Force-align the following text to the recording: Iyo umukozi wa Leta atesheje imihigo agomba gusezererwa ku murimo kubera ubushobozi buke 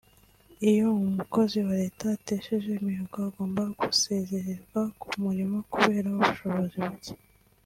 Iyo 0.69 0.85
umukozi 1.09 1.57
wa 1.67 1.73
Leta 1.81 2.03
atesheje 2.17 2.69
imihigo 2.79 3.17
agomba 3.29 3.61
gusezererwa 3.81 4.81
ku 5.01 5.07
murimo 5.23 5.57
kubera 5.73 6.07
ubushobozi 6.11 6.77
buke 6.87 7.13